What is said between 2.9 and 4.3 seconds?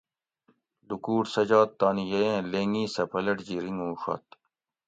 سہ پلٹجی رِنگوڛت